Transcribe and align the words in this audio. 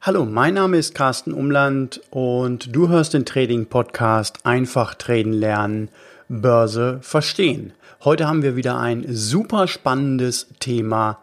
Hallo, 0.00 0.24
mein 0.24 0.54
Name 0.54 0.78
ist 0.78 0.94
Carsten 0.94 1.34
Umland 1.34 2.00
und 2.10 2.74
du 2.74 2.88
hörst 2.88 3.14
den 3.14 3.26
Trading 3.26 3.66
Podcast 3.66 4.46
Einfach 4.46 4.94
Traden 4.94 5.32
lernen, 5.32 5.90
Börse 6.28 7.00
verstehen. 7.02 7.72
Heute 8.04 8.28
haben 8.28 8.42
wir 8.42 8.54
wieder 8.54 8.78
ein 8.78 9.04
super 9.08 9.66
spannendes 9.66 10.46
Thema 10.60 11.18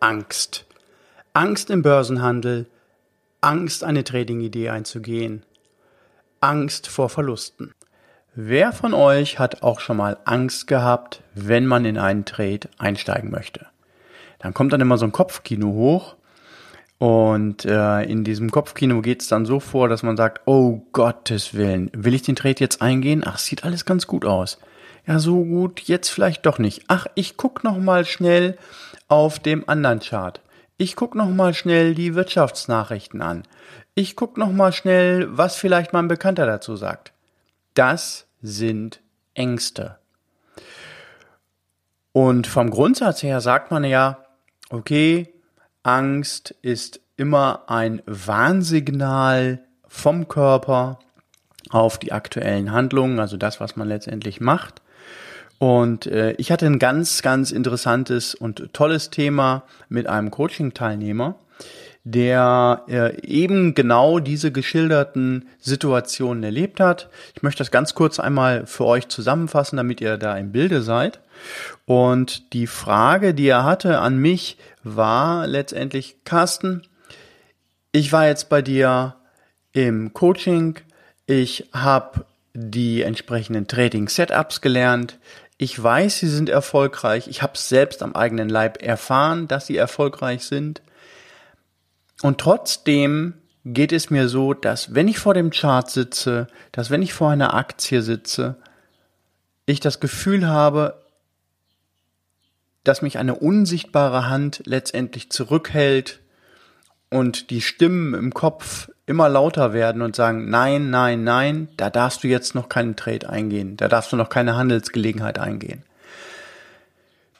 Angst. 0.00 0.64
Angst 1.34 1.68
im 1.68 1.82
Börsenhandel, 1.82 2.66
Angst, 3.44 3.84
eine 3.84 4.04
Trading-Idee 4.04 4.70
einzugehen. 4.70 5.44
Angst 6.40 6.88
vor 6.88 7.10
Verlusten. 7.10 7.72
Wer 8.34 8.72
von 8.72 8.94
euch 8.94 9.38
hat 9.38 9.62
auch 9.62 9.80
schon 9.80 9.98
mal 9.98 10.16
Angst 10.24 10.66
gehabt, 10.66 11.22
wenn 11.34 11.66
man 11.66 11.84
in 11.84 11.98
einen 11.98 12.24
Trade 12.24 12.68
einsteigen 12.78 13.30
möchte? 13.30 13.66
Dann 14.38 14.54
kommt 14.54 14.72
dann 14.72 14.80
immer 14.80 14.98
so 14.98 15.04
ein 15.04 15.12
Kopfkino 15.12 15.68
hoch 15.68 16.16
und 16.98 17.66
äh, 17.66 18.02
in 18.04 18.24
diesem 18.24 18.50
Kopfkino 18.50 19.02
geht 19.02 19.20
es 19.20 19.28
dann 19.28 19.44
so 19.44 19.60
vor, 19.60 19.88
dass 19.88 20.02
man 20.02 20.16
sagt, 20.16 20.40
oh 20.46 20.80
Gottes 20.92 21.52
Willen, 21.52 21.90
will 21.94 22.14
ich 22.14 22.22
den 22.22 22.36
Trade 22.36 22.56
jetzt 22.60 22.80
eingehen? 22.80 23.22
Ach, 23.26 23.38
sieht 23.38 23.62
alles 23.64 23.84
ganz 23.84 24.06
gut 24.06 24.24
aus. 24.24 24.58
Ja, 25.06 25.18
so 25.18 25.44
gut, 25.44 25.80
jetzt 25.82 26.08
vielleicht 26.08 26.46
doch 26.46 26.58
nicht. 26.58 26.84
Ach, 26.88 27.06
ich 27.14 27.36
guck 27.36 27.62
noch 27.62 27.76
mal 27.76 28.06
schnell 28.06 28.56
auf 29.06 29.38
dem 29.38 29.68
anderen 29.68 30.00
Chart. 30.00 30.40
Ich 30.76 30.96
guck 30.96 31.14
noch 31.14 31.28
mal 31.28 31.54
schnell 31.54 31.94
die 31.94 32.14
Wirtschaftsnachrichten 32.14 33.22
an. 33.22 33.44
Ich 33.94 34.16
guck 34.16 34.36
noch 34.36 34.50
mal 34.50 34.72
schnell, 34.72 35.28
was 35.30 35.56
vielleicht 35.56 35.92
mein 35.92 36.08
Bekannter 36.08 36.46
dazu 36.46 36.74
sagt. 36.74 37.12
Das 37.74 38.26
sind 38.42 39.00
Ängste. 39.34 39.98
Und 42.10 42.46
vom 42.46 42.70
Grundsatz 42.70 43.22
her 43.22 43.40
sagt 43.40 43.70
man 43.70 43.84
ja, 43.84 44.24
okay, 44.70 45.32
Angst 45.84 46.54
ist 46.62 47.00
immer 47.16 47.64
ein 47.68 48.02
Warnsignal 48.06 49.64
vom 49.86 50.26
Körper 50.26 50.98
auf 51.70 51.98
die 51.98 52.12
aktuellen 52.12 52.72
Handlungen, 52.72 53.20
also 53.20 53.36
das, 53.36 53.60
was 53.60 53.76
man 53.76 53.88
letztendlich 53.88 54.40
macht. 54.40 54.82
Und 55.58 56.06
äh, 56.06 56.32
ich 56.32 56.50
hatte 56.50 56.66
ein 56.66 56.78
ganz, 56.78 57.22
ganz 57.22 57.50
interessantes 57.50 58.34
und 58.34 58.72
tolles 58.72 59.10
Thema 59.10 59.64
mit 59.88 60.06
einem 60.06 60.30
Coaching-Teilnehmer, 60.30 61.36
der 62.04 62.82
äh, 62.86 63.20
eben 63.26 63.74
genau 63.74 64.18
diese 64.18 64.52
geschilderten 64.52 65.48
Situationen 65.58 66.42
erlebt 66.42 66.80
hat. 66.80 67.08
Ich 67.34 67.42
möchte 67.42 67.58
das 67.58 67.70
ganz 67.70 67.94
kurz 67.94 68.20
einmal 68.20 68.66
für 68.66 68.84
euch 68.84 69.08
zusammenfassen, 69.08 69.76
damit 69.78 70.00
ihr 70.00 70.18
da 70.18 70.36
im 70.36 70.52
Bilde 70.52 70.82
seid. 70.82 71.20
Und 71.86 72.52
die 72.52 72.66
Frage, 72.66 73.32
die 73.32 73.48
er 73.48 73.64
hatte 73.64 74.00
an 74.00 74.18
mich, 74.18 74.58
war 74.82 75.46
letztendlich, 75.46 76.16
Carsten, 76.24 76.82
ich 77.90 78.12
war 78.12 78.26
jetzt 78.26 78.48
bei 78.48 78.60
dir 78.60 79.14
im 79.72 80.12
Coaching, 80.12 80.76
ich 81.26 81.70
habe 81.72 82.26
die 82.54 83.02
entsprechenden 83.02 83.66
Trading-Setups 83.66 84.60
gelernt, 84.60 85.18
ich 85.56 85.80
weiß, 85.80 86.18
sie 86.18 86.28
sind 86.28 86.48
erfolgreich. 86.48 87.28
Ich 87.28 87.42
habe 87.42 87.54
es 87.54 87.68
selbst 87.68 88.02
am 88.02 88.14
eigenen 88.14 88.48
Leib 88.48 88.82
erfahren, 88.82 89.46
dass 89.46 89.66
sie 89.66 89.76
erfolgreich 89.76 90.44
sind. 90.44 90.82
Und 92.22 92.40
trotzdem 92.40 93.34
geht 93.64 93.92
es 93.92 94.10
mir 94.10 94.28
so, 94.28 94.52
dass 94.52 94.94
wenn 94.94 95.08
ich 95.08 95.18
vor 95.18 95.34
dem 95.34 95.50
Chart 95.50 95.88
sitze, 95.88 96.48
dass 96.72 96.90
wenn 96.90 97.02
ich 97.02 97.14
vor 97.14 97.30
einer 97.30 97.54
Aktie 97.54 98.02
sitze, 98.02 98.56
ich 99.66 99.80
das 99.80 100.00
Gefühl 100.00 100.46
habe, 100.46 101.02
dass 102.82 103.00
mich 103.00 103.16
eine 103.16 103.36
unsichtbare 103.36 104.28
Hand 104.28 104.62
letztendlich 104.66 105.30
zurückhält 105.30 106.20
und 107.08 107.50
die 107.50 107.62
Stimmen 107.62 108.12
im 108.12 108.34
Kopf 108.34 108.90
immer 109.06 109.28
lauter 109.28 109.72
werden 109.72 110.02
und 110.02 110.16
sagen, 110.16 110.48
nein, 110.48 110.90
nein, 110.90 111.24
nein, 111.24 111.68
da 111.76 111.90
darfst 111.90 112.24
du 112.24 112.28
jetzt 112.28 112.54
noch 112.54 112.68
keinen 112.68 112.96
Trade 112.96 113.28
eingehen, 113.28 113.76
da 113.76 113.88
darfst 113.88 114.12
du 114.12 114.16
noch 114.16 114.28
keine 114.28 114.56
Handelsgelegenheit 114.56 115.38
eingehen. 115.38 115.82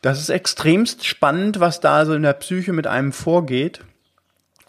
Das 0.03 0.21
ist 0.21 0.29
extremst 0.29 1.07
spannend, 1.07 1.61
was 1.61 1.81
da 1.81 1.97
also 1.97 2.13
in 2.13 2.23
der 2.23 2.35
Psyche 2.35 2.75
mit 2.75 2.87
einem 2.87 3.13
vorgeht. 3.13 3.81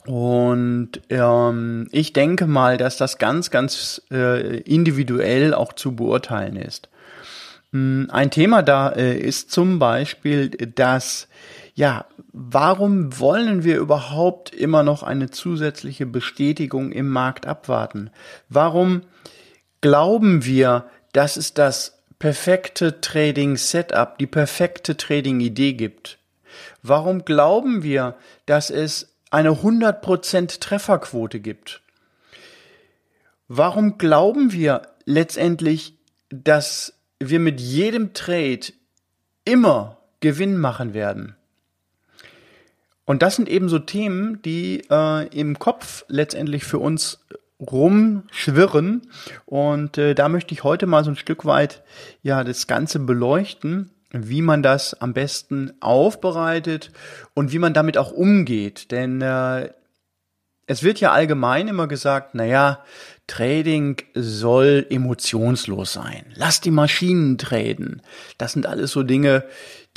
Und 0.06 1.02
ähm, 1.10 1.90
ich 1.92 2.14
denke 2.14 2.48
mal, 2.48 2.78
dass 2.78 2.96
das 2.96 3.18
ganz, 3.18 3.50
ganz 3.50 4.02
äh, 4.12 4.60
individuell 4.62 5.54
auch 5.54 5.74
zu 5.74 5.94
beurteilen 5.94 6.56
ist. 6.56 6.88
Hm, 7.74 8.08
ein 8.12 8.32
Thema 8.32 8.62
da 8.62 8.90
äh, 8.90 9.18
ist 9.18 9.52
zum 9.52 9.78
Beispiel, 9.78 10.50
dass 10.50 11.28
ja, 11.76 12.06
warum 12.32 13.20
wollen 13.20 13.66
wir 13.66 13.78
überhaupt 13.78 14.56
immer 14.56 14.82
noch 14.82 15.04
eine 15.04 15.30
zusätzliche 15.30 16.06
Bestätigung 16.06 16.94
im 16.94 17.10
Markt 17.10 17.46
abwarten? 17.46 18.12
Warum 18.48 19.02
glauben 19.82 20.46
wir, 20.46 20.90
dass 21.12 21.36
es 21.36 21.54
das 21.54 22.02
perfekte 22.18 23.02
Trading 23.02 23.58
Setup, 23.58 24.18
die 24.18 24.26
perfekte 24.26 24.96
Trading 24.96 25.42
Idee 25.42 25.74
gibt? 25.74 26.18
Warum 26.82 27.26
glauben 27.26 27.84
wir, 27.84 28.16
dass 28.46 28.70
es 28.70 29.14
eine 29.30 29.50
100% 29.50 30.62
Trefferquote 30.62 31.42
gibt? 31.42 31.82
Warum 33.50 33.98
glauben 33.98 34.54
wir 34.54 34.84
letztendlich, 35.04 35.98
dass 36.30 36.94
wir 37.20 37.42
mit 37.42 37.60
jedem 37.60 38.14
Trade 38.14 38.68
immer 39.44 39.98
Gewinn 40.22 40.58
machen 40.58 40.94
werden? 40.94 41.36
Und 43.06 43.22
das 43.22 43.36
sind 43.36 43.48
eben 43.48 43.70
so 43.70 43.80
Themen, 43.80 44.42
die 44.42 44.84
äh, 44.90 45.28
im 45.28 45.60
Kopf 45.60 46.06
letztendlich 46.08 46.64
für 46.64 46.80
uns 46.80 47.26
rumschwirren. 47.60 49.10
Und 49.46 49.98
äh, 49.98 50.16
da 50.16 50.28
möchte 50.28 50.54
ich 50.54 50.64
heute 50.64 50.88
mal 50.88 51.04
so 51.04 51.12
ein 51.12 51.16
Stück 51.16 51.46
weit 51.46 51.84
ja 52.24 52.44
das 52.44 52.68
Ganze 52.68 53.00
beleuchten, 53.00 53.92
wie 54.12 54.42
man 54.42 54.64
das 54.64 54.94
am 54.94 55.14
besten 55.14 55.74
aufbereitet 55.82 56.92
und 57.34 57.52
wie 57.52 57.60
man 57.60 57.74
damit 57.74 57.98
auch 57.98 58.12
umgeht. 58.12 58.92
Denn 58.92 59.22
äh, 59.22 59.70
es 60.68 60.82
wird 60.82 61.00
ja 61.00 61.12
allgemein 61.12 61.68
immer 61.68 61.88
gesagt, 61.88 62.34
naja, 62.34 62.84
Trading 63.28 63.98
soll 64.14 64.86
emotionslos 64.90 65.94
sein. 65.94 66.26
Lass 66.36 66.62
die 66.62 66.72
Maschinen 66.72 67.38
traden. 67.38 68.02
Das 68.38 68.54
sind 68.54 68.66
alles 68.66 68.92
so 68.92 69.04
Dinge, 69.04 69.44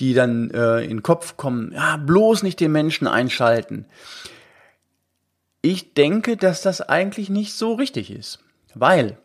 die 0.00 0.14
dann 0.14 0.50
äh, 0.50 0.80
in 0.80 0.88
den 0.88 1.02
Kopf 1.02 1.36
kommen. 1.36 1.72
Ja, 1.72 1.96
bloß 1.96 2.42
nicht 2.42 2.60
den 2.60 2.72
Menschen 2.72 3.06
einschalten. 3.06 3.86
Ich 5.60 5.94
denke, 5.94 6.36
dass 6.36 6.62
das 6.62 6.80
eigentlich 6.80 7.30
nicht 7.30 7.54
so 7.54 7.74
richtig 7.74 8.10
ist. 8.10 8.38
Weil, 8.74 9.18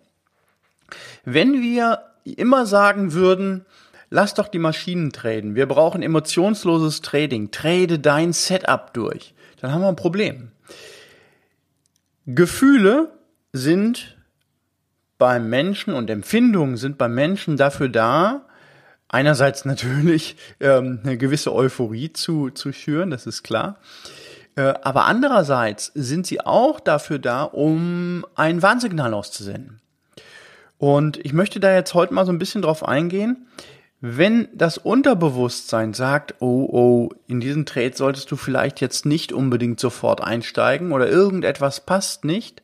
wenn 1.25 1.61
wir 1.61 1.99
immer 2.23 2.65
sagen 2.65 3.13
würden, 3.13 3.65
lass 4.09 4.33
doch 4.33 4.47
die 4.47 4.59
Maschinen 4.59 5.11
traden, 5.11 5.55
wir 5.55 5.67
brauchen 5.67 6.01
emotionsloses 6.01 7.01
Trading, 7.01 7.51
trade 7.51 7.99
dein 7.99 8.33
Setup 8.33 8.93
durch, 8.93 9.33
dann 9.59 9.71
haben 9.71 9.81
wir 9.81 9.89
ein 9.89 9.95
Problem. 9.95 10.51
Gefühle 12.25 13.11
sind 13.51 14.17
beim 15.17 15.49
Menschen 15.49 15.93
und 15.93 16.09
Empfindungen 16.09 16.77
sind 16.77 16.97
beim 16.97 17.13
Menschen 17.13 17.57
dafür 17.57 17.89
da, 17.89 18.45
einerseits 19.13 19.63
natürlich 19.63 20.35
ähm, 20.59 20.99
eine 21.03 21.17
gewisse 21.17 21.53
Euphorie 21.53 22.11
zu, 22.11 22.49
zu 22.49 22.73
schüren, 22.73 23.11
das 23.11 23.27
ist 23.27 23.43
klar. 23.43 23.77
Äh, 24.55 24.73
aber 24.81 25.05
andererseits 25.05 25.91
sind 25.93 26.25
sie 26.25 26.41
auch 26.41 26.79
dafür 26.79 27.19
da, 27.19 27.43
um 27.43 28.25
ein 28.35 28.61
Warnsignal 28.61 29.13
auszusenden. 29.13 29.81
Und 30.77 31.23
ich 31.23 31.31
möchte 31.31 31.59
da 31.59 31.73
jetzt 31.73 31.93
heute 31.93 32.13
mal 32.13 32.25
so 32.25 32.31
ein 32.31 32.39
bisschen 32.39 32.61
drauf 32.61 32.85
eingehen. 32.85 33.47
Wenn 34.01 34.49
das 34.53 34.77
Unterbewusstsein 34.77 35.93
sagt, 35.93 36.35
oh, 36.39 36.67
oh, 36.71 37.09
in 37.27 37.39
diesen 37.39 37.65
Trade 37.65 37.93
solltest 37.95 38.29
du 38.31 38.35
vielleicht 38.35 38.81
jetzt 38.81 39.05
nicht 39.05 39.31
unbedingt 39.31 39.79
sofort 39.79 40.21
einsteigen 40.21 40.91
oder 40.91 41.07
irgendetwas 41.07 41.85
passt 41.85 42.25
nicht, 42.25 42.63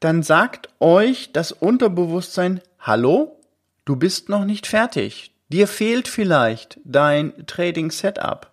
dann 0.00 0.22
sagt 0.22 0.70
euch 0.80 1.32
das 1.32 1.52
Unterbewusstsein, 1.52 2.62
hallo, 2.80 3.38
du 3.84 3.94
bist 3.94 4.28
noch 4.28 4.44
nicht 4.44 4.66
fertig 4.66 5.30
Dir 5.52 5.66
fehlt 5.66 6.08
vielleicht 6.08 6.78
dein 6.84 7.46
Trading 7.46 7.90
Setup. 7.90 8.52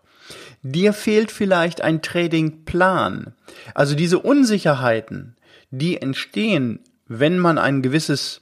Dir 0.64 0.94
fehlt 0.94 1.32
vielleicht 1.32 1.82
ein 1.82 2.02
Trading 2.02 2.66
Plan. 2.66 3.34
Also 3.74 3.96
diese 3.96 4.20
Unsicherheiten, 4.20 5.36
die 5.70 6.02
entstehen, 6.02 6.80
wenn 7.08 7.40
man 7.40 7.58
ein 7.58 7.82
gewisses 7.82 8.42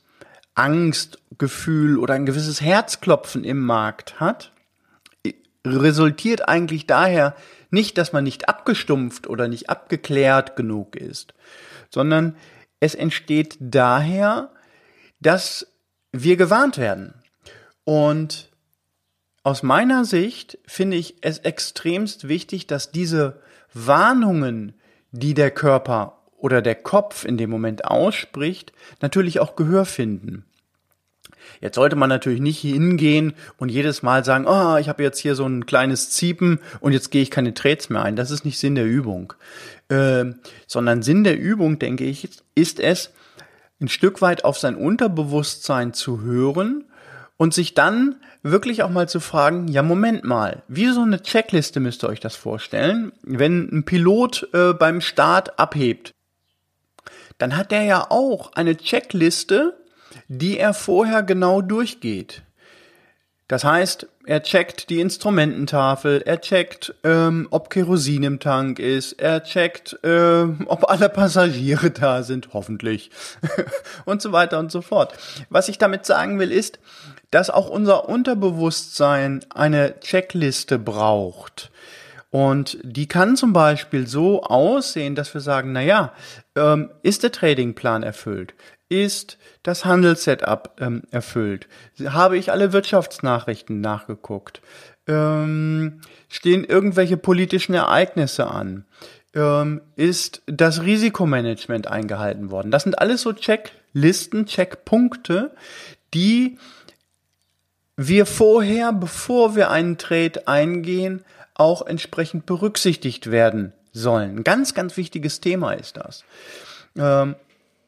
Angstgefühl 0.56 2.00
oder 2.00 2.14
ein 2.14 2.26
gewisses 2.26 2.62
Herzklopfen 2.62 3.44
im 3.44 3.60
Markt 3.60 4.20
hat, 4.20 4.52
resultiert 5.66 6.48
eigentlich 6.48 6.88
daher 6.88 7.36
nicht, 7.72 7.98
dass 7.98 8.14
man 8.14 8.24
nicht 8.24 8.48
abgestumpft 8.48 9.28
oder 9.28 9.48
nicht 9.48 9.70
abgeklärt 9.70 10.56
genug 10.56 10.96
ist, 10.96 11.34
sondern 11.90 12.36
es 12.80 12.96
entsteht 12.96 13.58
daher, 13.60 14.52
dass 15.20 15.68
wir 16.12 16.38
gewarnt 16.38 16.78
werden. 16.78 17.16
Und 17.86 18.50
aus 19.44 19.64
meiner 19.64 20.04
Sicht 20.04 20.58
finde 20.66 20.98
ich 20.98 21.16
es 21.22 21.38
extremst 21.38 22.28
wichtig, 22.28 22.68
dass 22.68 22.92
diese 22.92 23.40
Warnungen, 23.74 24.74
die 25.12 25.34
der 25.34 25.52
Körper 25.52 26.18
oder 26.38 26.62
der 26.62 26.76
Kopf 26.76 27.24
in 27.24 27.38
dem 27.38 27.52
Moment 27.52 27.86
ausspricht, 27.86 28.74
natürlich 29.02 29.40
auch 29.40 29.56
Gehör 29.56 29.86
finden. 29.86 30.46
Jetzt 31.62 31.76
sollte 31.76 31.96
man 31.96 32.10
natürlich 32.10 32.42
nicht 32.42 32.60
hingehen 32.60 33.34
und 33.58 33.70
jedes 33.70 34.02
Mal 34.02 34.26
sagen, 34.26 34.46
oh, 34.48 34.78
ich 34.78 34.90
habe 34.90 35.04
jetzt 35.04 35.20
hier 35.20 35.36
so 35.36 35.46
ein 35.46 35.66
kleines 35.68 36.10
Ziepen 36.10 36.60
und 36.80 36.92
jetzt 36.92 37.12
gehe 37.12 37.22
ich 37.22 37.32
keine 37.32 37.54
Trades 37.54 37.90
mehr 37.90 38.02
ein. 38.02 38.16
Das 38.16 38.32
ist 38.32 38.46
nicht 38.46 38.58
Sinn 38.58 38.76
der 38.76 38.86
Übung. 38.86 39.34
Äh, 39.90 40.26
sondern 40.66 41.04
Sinn 41.04 41.24
der 41.24 41.38
Übung, 41.38 41.78
denke 41.78 42.06
ich, 42.06 42.30
ist 42.56 42.80
es, 42.80 43.12
ein 43.80 43.90
Stück 43.90 44.22
weit 44.22 44.44
auf 44.44 44.58
sein 44.58 44.76
Unterbewusstsein 44.76 45.94
zu 45.94 46.22
hören 46.22 46.86
und 47.38 47.54
sich 47.54 47.74
dann 47.74 48.16
wirklich 48.44 48.84
auch 48.84 48.90
mal 48.90 49.10
zu 49.10 49.20
fragen, 49.20 49.68
ja 49.68 49.84
Moment 49.84 50.24
mal, 50.24 50.64
wie 50.68 50.88
so 50.90 51.02
eine 51.02 51.22
Checkliste 51.22 51.80
müsst 51.80 52.04
ihr 52.04 52.10
euch 52.10 52.20
das 52.20 52.36
vorstellen, 52.36 53.12
wenn 53.24 53.70
ein 53.72 53.86
Pilot 53.86 54.48
äh, 54.54 54.74
beim 54.74 55.02
Start 55.02 55.60
abhebt, 55.60 56.12
dann 57.38 57.58
hat 57.58 57.72
der 57.72 57.84
ja 57.84 58.08
auch 58.10 58.54
eine 58.54 58.78
Checkliste, 58.78 59.78
die 60.28 60.58
er 60.58 60.74
vorher 60.74 61.24
genau 61.24 61.62
durchgeht. 61.62 62.44
Das 63.48 63.64
heißt, 63.64 64.08
er 64.26 64.42
checkt 64.42 64.90
die 64.90 65.00
Instrumententafel, 65.00 66.24
er 66.26 66.42
checkt, 66.42 66.96
ähm, 67.04 67.48
ob 67.52 67.70
Kerosin 67.70 68.24
im 68.24 68.40
Tank 68.40 68.80
ist, 68.80 69.14
er 69.14 69.44
checkt, 69.44 70.00
äh, 70.04 70.46
ob 70.66 70.90
alle 70.90 71.10
Passagiere 71.10 71.92
da 71.92 72.24
sind, 72.24 72.50
hoffentlich, 72.54 73.12
und 74.06 74.24
so 74.24 74.32
weiter 74.32 74.58
und 74.58 74.72
so 74.72 74.82
fort. 74.82 75.14
Was 75.50 75.70
ich 75.70 75.78
damit 75.78 76.08
sagen 76.08 76.40
will, 76.40 76.52
ist, 76.52 76.80
dass 77.36 77.50
auch 77.50 77.70
unser 77.70 78.10
Unterbewusstsein 78.10 79.42
eine 79.54 80.00
Checkliste 80.00 80.80
braucht. 80.80 81.72
Und 82.32 82.78
die 82.84 83.08
kann 83.08 83.38
zum 83.38 83.54
Beispiel 83.54 84.08
so 84.08 84.44
aussehen, 84.44 85.16
dass 85.16 85.34
wir 85.34 85.42
sagen, 85.42 85.72
na 85.72 85.82
ja, 85.82 86.14
ähm, 86.56 86.90
ist 87.02 87.24
der 87.24 87.32
Tradingplan 87.32 88.04
erfüllt? 88.04 88.54
ist 88.90 89.38
das 89.64 89.86
Handelssetup 89.86 90.76
ähm, 90.80 91.04
erfüllt? 91.12 91.68
Habe 92.06 92.38
ich 92.38 92.52
alle 92.52 92.72
Wirtschaftsnachrichten 92.72 93.82
nachgeguckt? 93.82 94.62
Ähm, 95.08 96.02
stehen 96.30 96.64
irgendwelche 96.64 97.18
politischen 97.18 97.74
Ereignisse 97.74 98.48
an? 98.48 98.86
Ähm, 99.34 99.82
ist 99.96 100.44
das 100.46 100.84
Risikomanagement 100.84 101.88
eingehalten 101.88 102.52
worden? 102.52 102.72
Das 102.72 102.84
sind 102.84 103.00
alles 103.00 103.22
so 103.22 103.34
Checklisten, 103.34 104.46
Checkpunkte, 104.46 105.56
die 106.14 106.58
wir 107.98 108.26
vorher, 108.26 108.92
bevor 108.94 109.56
wir 109.56 109.70
einen 109.70 109.98
Trade 109.98 110.48
eingehen, 110.48 111.24
auch 111.54 111.86
entsprechend 111.86 112.46
berücksichtigt 112.46 113.32
werden 113.32 113.74
sollen. 113.94 114.44
Ganz, 114.44 114.74
ganz 114.74 114.98
wichtiges 114.98 115.40
Thema 115.40 115.74
ist 115.74 115.98
das. 115.98 116.24
Ähm, 116.98 117.36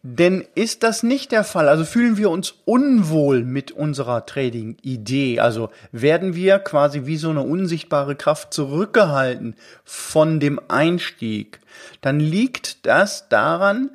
denn 0.04 0.46
ist 0.56 0.84
das 0.84 1.04
nicht 1.04 1.34
der 1.34 1.44
Fall? 1.44 1.68
Also 1.68 1.84
fühlen 1.84 2.16
wir 2.16 2.30
uns 2.30 2.54
unwohl 2.64 3.44
mit 3.44 3.72
unserer 3.72 4.26
Trading-Idee? 4.26 5.42
Also 5.42 5.70
werden 5.92 6.34
wir 6.34 6.60
quasi 6.60 7.06
wie 7.06 7.18
so 7.18 7.30
eine 7.30 7.42
unsichtbare 7.42 8.16
Kraft 8.16 8.54
zurückgehalten 8.54 9.56
von 9.84 10.40
dem 10.40 10.62
Einstieg? 10.70 11.60
Dann 12.00 12.22
liegt 12.22 12.86
das 12.86 13.28
daran, 13.28 13.92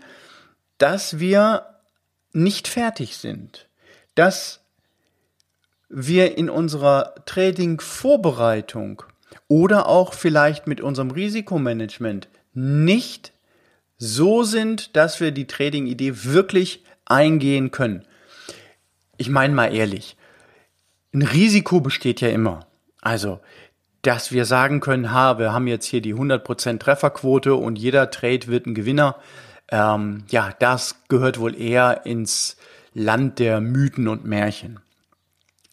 dass 0.76 1.18
wir 1.18 1.66
nicht 2.32 2.68
fertig 2.68 3.16
sind. 3.16 3.68
Dass 4.14 4.61
wir 5.92 6.38
in 6.38 6.48
unserer 6.48 7.14
Trading-Vorbereitung 7.26 9.02
oder 9.46 9.86
auch 9.86 10.14
vielleicht 10.14 10.66
mit 10.66 10.80
unserem 10.80 11.10
Risikomanagement 11.10 12.28
nicht 12.54 13.32
so 13.98 14.42
sind, 14.42 14.96
dass 14.96 15.20
wir 15.20 15.30
die 15.30 15.46
Trading-Idee 15.46 16.24
wirklich 16.24 16.82
eingehen 17.04 17.70
können. 17.70 18.04
Ich 19.18 19.28
meine 19.28 19.54
mal 19.54 19.74
ehrlich, 19.74 20.16
ein 21.14 21.22
Risiko 21.22 21.80
besteht 21.80 22.20
ja 22.20 22.28
immer. 22.28 22.66
Also, 23.02 23.40
dass 24.00 24.32
wir 24.32 24.46
sagen 24.46 24.80
können, 24.80 25.12
ha, 25.12 25.38
wir 25.38 25.52
haben 25.52 25.66
jetzt 25.66 25.84
hier 25.84 26.00
die 26.00 26.14
100% 26.14 26.78
Trefferquote 26.78 27.54
und 27.54 27.78
jeder 27.78 28.10
Trade 28.10 28.46
wird 28.46 28.66
ein 28.66 28.74
Gewinner. 28.74 29.16
Ähm, 29.70 30.24
ja, 30.30 30.52
das 30.58 31.02
gehört 31.08 31.38
wohl 31.38 31.54
eher 31.54 32.06
ins 32.06 32.56
Land 32.94 33.38
der 33.38 33.60
Mythen 33.60 34.08
und 34.08 34.24
Märchen. 34.24 34.80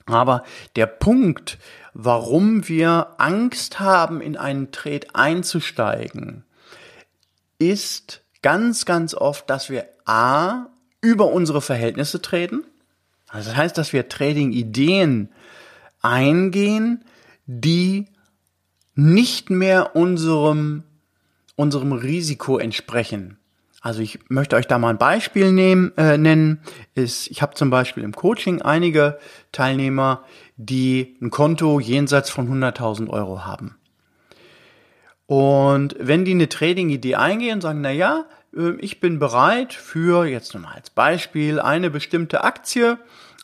Aber 0.10 0.44
der 0.76 0.88
Punkt, 0.88 1.58
warum 1.94 2.68
wir 2.68 3.16
Angst 3.18 3.80
haben, 3.80 4.22
in 4.22 4.38
einen 4.38 4.72
Trade 4.72 5.08
einzusteigen, 5.14 6.44
ist 7.58 8.22
ganz, 8.42 8.86
ganz 8.86 9.14
oft, 9.14 9.50
dass 9.50 9.70
wir 9.70 9.86
A, 10.06 10.68
über 11.02 11.28
unsere 11.28 11.62
Verhältnisse 11.62 12.22
treten. 12.22 12.66
Also 13.28 13.50
das 13.50 13.58
heißt, 13.58 13.78
dass 13.78 13.94
wir 13.94 14.10
Trading-Ideen 14.10 15.30
eingehen, 16.02 17.06
die 17.46 18.08
nicht 18.96 19.50
mehr 19.50 19.96
unserem, 19.96 20.84
unserem 21.56 21.94
Risiko 21.94 22.58
entsprechen. 22.58 23.39
Also 23.82 24.02
ich 24.02 24.20
möchte 24.30 24.56
euch 24.56 24.68
da 24.68 24.78
mal 24.78 24.90
ein 24.90 24.98
Beispiel 24.98 25.52
nehmen, 25.52 25.94
äh, 25.98 26.18
nennen. 26.18 26.62
Ist, 26.96 27.28
ich 27.28 27.42
habe 27.42 27.56
zum 27.56 27.70
Beispiel 27.70 28.04
im 28.04 28.14
Coaching 28.14 28.62
einige 28.62 29.20
Teilnehmer, 29.52 30.26
die 30.58 31.18
ein 31.22 31.30
Konto 31.30 31.80
jenseits 31.80 32.30
von 32.30 32.50
100.000 32.50 33.10
Euro 33.10 33.46
haben. 33.46 33.78
Und 35.28 35.96
wenn 36.00 36.26
die 36.26 36.32
eine 36.32 36.50
Trading-Idee 36.50 37.16
eingehen 37.16 37.62
sagen, 37.62 37.82
na 37.82 37.92
ja, 37.92 38.26
ähm, 38.56 38.78
ich 38.82 39.00
bin 39.00 39.20
bereit 39.20 39.74
für, 39.74 40.26
jetzt 40.26 40.54
nochmal 40.54 40.74
als 40.76 40.90
Beispiel, 40.90 41.60
eine 41.60 41.90
bestimmte 41.90 42.44
Aktie, 42.44 42.98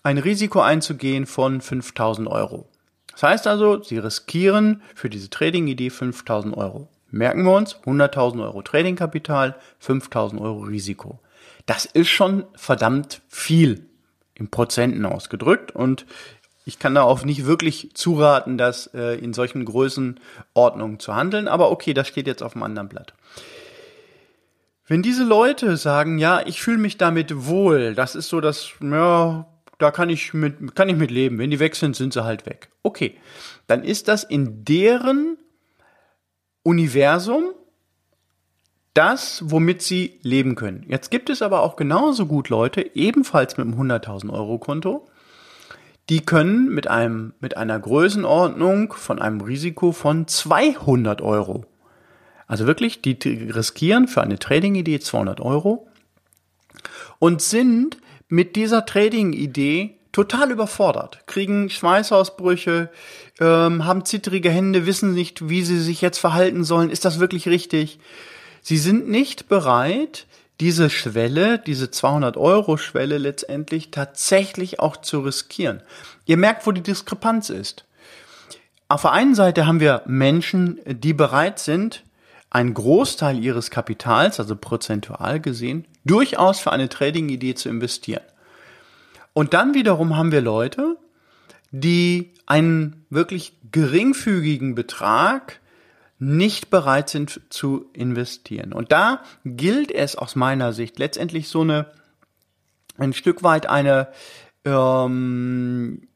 ein 0.03 0.17
Risiko 0.17 0.61
einzugehen 0.61 1.25
von 1.25 1.61
5000 1.61 2.27
Euro. 2.27 2.67
Das 3.11 3.23
heißt 3.23 3.47
also, 3.47 3.81
sie 3.81 3.97
riskieren 3.97 4.81
für 4.93 5.09
diese 5.09 5.29
Trading-Idee 5.29 5.89
5000 5.89 6.57
Euro. 6.57 6.89
Merken 7.15 7.43
wir 7.43 7.53
uns, 7.53 7.77
100.000 7.77 8.43
Euro 8.43 8.61
Trading-Kapital, 8.61 9.55
5000 9.79 10.41
Euro 10.41 10.59
Risiko. 10.59 11.19
Das 11.65 11.85
ist 11.85 12.09
schon 12.09 12.43
verdammt 12.55 13.21
viel 13.29 13.85
im 14.33 14.49
Prozenten 14.49 15.05
ausgedrückt 15.05 15.71
und 15.71 16.05
ich 16.65 16.77
kann 16.77 16.93
da 16.93 17.03
auch 17.03 17.23
nicht 17.23 17.45
wirklich 17.45 17.91
zuraten, 17.93 18.57
das 18.57 18.87
äh, 18.93 19.17
in 19.17 19.31
solchen 19.31 19.63
Größenordnungen 19.63 20.99
zu 20.99 21.15
handeln, 21.15 21.47
aber 21.47 21.71
okay, 21.71 21.93
das 21.93 22.09
steht 22.09 22.27
jetzt 22.27 22.43
auf 22.43 22.51
dem 22.51 22.63
anderen 22.63 22.89
Blatt. 22.89 23.13
Wenn 24.85 25.01
diese 25.01 25.23
Leute 25.23 25.77
sagen, 25.77 26.17
ja, 26.17 26.41
ich 26.45 26.61
fühle 26.61 26.79
mich 26.79 26.97
damit 26.97 27.47
wohl, 27.47 27.95
das 27.95 28.15
ist 28.15 28.27
so 28.27 28.41
das, 28.41 28.71
ja, 28.81 29.47
da 29.77 29.91
kann 29.91 30.09
ich 30.09 30.33
mit, 30.33 30.75
kann 30.75 30.89
ich 30.89 30.97
mit 30.97 31.11
leben. 31.11 31.37
Wenn 31.37 31.49
die 31.49 31.59
weg 31.59 31.75
sind, 31.75 31.95
sind 31.95 32.11
sie 32.11 32.25
halt 32.25 32.45
weg. 32.45 32.69
Okay. 32.83 33.17
Dann 33.67 33.83
ist 33.83 34.07
das 34.09 34.23
in 34.23 34.65
deren 34.65 35.37
Universum 36.65 37.53
das, 38.95 39.43
womit 39.45 39.81
sie 39.81 40.19
leben 40.23 40.55
können. 40.55 40.85
Jetzt 40.87 41.11
gibt 41.11 41.29
es 41.29 41.41
aber 41.41 41.61
auch 41.61 41.75
genauso 41.75 42.25
gut 42.25 42.49
Leute, 42.49 42.95
ebenfalls 42.95 43.57
mit 43.57 43.67
einem 43.67 43.79
100.000 43.79 44.31
Euro 44.31 44.57
Konto, 44.57 45.05
die 46.09 46.21
können 46.21 46.73
mit 46.73 46.87
einem, 46.87 47.33
mit 47.41 47.57
einer 47.57 47.77
Größenordnung 47.77 48.93
von 48.93 49.21
einem 49.21 49.41
Risiko 49.41 49.91
von 49.91 50.27
200 50.27 51.21
Euro. 51.21 51.65
Also 52.47 52.67
wirklich, 52.67 53.01
die 53.01 53.17
riskieren 53.23 54.07
für 54.07 54.21
eine 54.21 54.39
Trading-Idee 54.39 54.99
200 54.99 55.41
Euro 55.41 55.87
und 57.19 57.41
sind 57.41 57.97
mit 58.29 58.55
dieser 58.55 58.85
Trading-Idee 58.85 59.97
total 60.15 60.49
überfordert, 60.49 61.27
kriegen 61.27 61.69
Schweißausbrüche, 61.69 62.89
ähm, 63.41 63.83
haben 63.83 64.05
zittrige 64.05 64.49
Hände, 64.49 64.85
wissen 64.85 65.13
nicht, 65.13 65.49
wie 65.49 65.61
sie 65.61 65.77
sich 65.77 65.99
jetzt 65.99 66.19
verhalten 66.19 66.63
sollen. 66.63 66.89
Ist 66.89 67.03
das 67.03 67.19
wirklich 67.19 67.49
richtig? 67.49 67.99
Sie 68.61 68.77
sind 68.77 69.09
nicht 69.09 69.49
bereit, 69.49 70.25
diese 70.61 70.89
Schwelle, 70.89 71.59
diese 71.59 71.91
200 71.91 72.37
Euro 72.37 72.77
Schwelle 72.77 73.17
letztendlich 73.17 73.91
tatsächlich 73.91 74.79
auch 74.79 74.95
zu 74.95 75.19
riskieren. 75.19 75.81
Ihr 76.25 76.37
merkt, 76.37 76.65
wo 76.65 76.71
die 76.71 76.79
Diskrepanz 76.81 77.49
ist. 77.49 77.83
Auf 78.87 79.01
der 79.01 79.11
einen 79.11 79.35
Seite 79.35 79.67
haben 79.67 79.81
wir 79.81 80.01
Menschen, 80.05 80.79
die 80.87 81.11
bereit 81.11 81.59
sind, 81.59 82.03
einen 82.49 82.73
Großteil 82.73 83.43
ihres 83.43 83.69
Kapitals, 83.69 84.39
also 84.39 84.55
prozentual 84.55 85.41
gesehen, 85.41 85.85
durchaus 86.05 86.61
für 86.61 86.71
eine 86.71 86.87
Trading-Idee 86.87 87.55
zu 87.55 87.67
investieren. 87.67 88.23
Und 89.35 89.53
dann 89.53 89.73
wiederum 89.73 90.15
haben 90.15 90.31
wir 90.31 90.39
Leute, 90.39 90.95
die 91.69 92.31
einen 92.45 93.05
wirklich 93.09 93.57
geringfügigen 93.69 94.75
Betrag 94.75 95.59
nicht 96.19 96.69
bereit 96.69 97.09
sind 97.09 97.41
zu 97.49 97.89
investieren. 97.91 98.71
Und 98.71 98.93
da 98.93 99.21
gilt 99.43 99.91
es 99.91 100.15
aus 100.15 100.37
meiner 100.37 100.71
Sicht 100.71 100.97
letztendlich 100.99 101.49
so 101.49 101.61
eine 101.61 101.91
ein 102.97 103.11
Stück 103.11 103.43
weit 103.43 103.67
eine 103.67 104.07
ähm, 104.63 106.07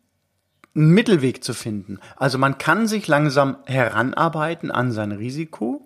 einen 0.73 0.91
Mittelweg 0.91 1.43
zu 1.43 1.53
finden. 1.53 1.99
Also 2.15 2.37
man 2.37 2.57
kann 2.57 2.87
sich 2.87 3.05
langsam 3.09 3.57
heranarbeiten 3.65 4.71
an 4.71 4.93
sein 4.93 5.11
Risiko. 5.11 5.85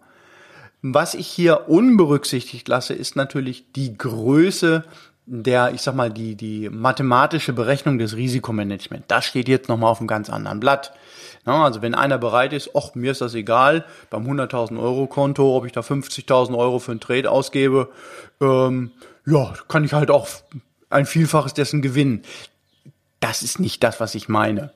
Was 0.83 1.15
ich 1.15 1.25
hier 1.25 1.67
unberücksichtigt 1.67 2.67
lasse, 2.67 2.93
ist 2.93 3.15
natürlich 3.15 3.71
die 3.71 3.97
Größe 3.97 4.83
der, 5.25 5.73
ich 5.73 5.81
sag 5.81 5.95
mal, 5.95 6.11
die, 6.11 6.35
die 6.35 6.69
mathematische 6.69 7.53
Berechnung 7.53 7.97
des 7.97 8.15
Risikomanagements. 8.15 9.05
Das 9.07 9.25
steht 9.25 9.47
jetzt 9.47 9.69
nochmal 9.69 9.91
auf 9.91 9.99
einem 9.99 10.07
ganz 10.07 10.29
anderen 10.29 10.59
Blatt. 10.59 10.93
Na, 11.45 11.63
also 11.63 11.81
wenn 11.81 11.95
einer 11.95 12.17
bereit 12.17 12.53
ist, 12.53 12.71
ach, 12.75 12.95
mir 12.95 13.11
ist 13.11 13.21
das 13.21 13.33
egal, 13.33 13.85
beim 14.09 14.25
100.000 14.25 14.79
Euro 14.79 15.07
Konto, 15.07 15.55
ob 15.55 15.65
ich 15.65 15.71
da 15.71 15.81
50.000 15.81 16.57
Euro 16.57 16.79
für 16.79 16.91
einen 16.91 16.99
Trade 16.99 17.29
ausgebe, 17.29 17.89
ähm, 18.41 18.91
ja, 19.25 19.53
kann 19.67 19.83
ich 19.83 19.93
halt 19.93 20.11
auch 20.11 20.27
ein 20.89 21.05
Vielfaches 21.05 21.53
dessen 21.53 21.81
gewinnen. 21.81 22.23
Das 23.19 23.41
ist 23.41 23.59
nicht 23.59 23.83
das, 23.83 23.99
was 23.99 24.15
ich 24.15 24.27
meine. 24.27 24.73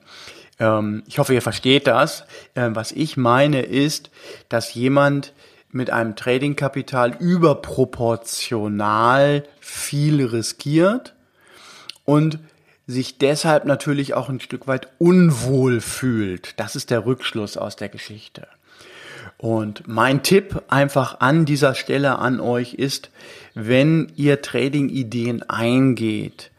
Ähm, 0.58 1.02
ich 1.06 1.18
hoffe, 1.18 1.34
ihr 1.34 1.42
versteht 1.42 1.86
das. 1.86 2.24
Ähm, 2.54 2.74
was 2.74 2.92
ich 2.92 3.16
meine 3.16 3.62
ist, 3.62 4.10
dass 4.48 4.74
jemand 4.74 5.32
mit 5.70 5.90
einem 5.90 6.16
Tradingkapital 6.16 7.16
überproportional 7.18 9.44
viel 9.60 10.24
riskiert 10.24 11.14
und 12.04 12.38
sich 12.86 13.18
deshalb 13.18 13.66
natürlich 13.66 14.14
auch 14.14 14.30
ein 14.30 14.40
Stück 14.40 14.66
weit 14.66 14.88
unwohl 14.98 15.80
fühlt. 15.80 16.58
Das 16.58 16.74
ist 16.74 16.90
der 16.90 17.04
Rückschluss 17.04 17.58
aus 17.58 17.76
der 17.76 17.90
Geschichte. 17.90 18.48
Und 19.36 19.86
mein 19.86 20.22
Tipp 20.22 20.62
einfach 20.68 21.20
an 21.20 21.44
dieser 21.44 21.74
Stelle 21.74 22.18
an 22.18 22.40
euch 22.40 22.72
ist, 22.74 23.10
wenn 23.54 24.10
ihr 24.16 24.42
Trading-Ideen 24.42 25.48
eingeht, 25.48 26.50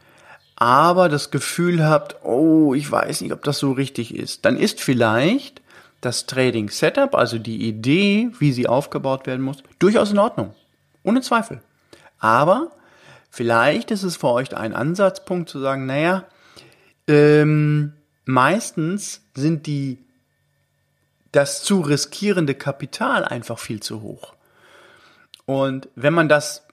aber 0.56 1.08
das 1.08 1.30
Gefühl 1.30 1.84
habt, 1.84 2.24
oh, 2.24 2.74
ich 2.74 2.90
weiß 2.90 3.20
nicht, 3.22 3.32
ob 3.32 3.44
das 3.44 3.58
so 3.58 3.72
richtig 3.72 4.14
ist, 4.14 4.44
dann 4.44 4.56
ist 4.56 4.80
vielleicht 4.80 5.59
das 6.00 6.26
Trading 6.26 6.70
Setup, 6.70 7.14
also 7.14 7.38
die 7.38 7.68
Idee, 7.68 8.30
wie 8.38 8.52
sie 8.52 8.66
aufgebaut 8.66 9.26
werden 9.26 9.42
muss, 9.42 9.62
durchaus 9.78 10.12
in 10.12 10.18
Ordnung. 10.18 10.54
Ohne 11.02 11.20
Zweifel. 11.20 11.60
Aber 12.18 12.70
vielleicht 13.30 13.90
ist 13.90 14.02
es 14.02 14.16
für 14.16 14.28
euch 14.28 14.56
ein 14.56 14.74
Ansatzpunkt 14.74 15.48
zu 15.48 15.60
sagen, 15.60 15.86
naja, 15.86 16.24
ähm, 17.06 17.94
meistens 18.24 19.22
sind 19.34 19.66
die 19.66 19.98
das 21.32 21.62
zu 21.62 21.80
riskierende 21.80 22.54
Kapital 22.54 23.24
einfach 23.24 23.58
viel 23.58 23.80
zu 23.80 24.02
hoch. 24.02 24.34
Und 25.46 25.88
wenn 25.94 26.12
man 26.12 26.28
das 26.28 26.66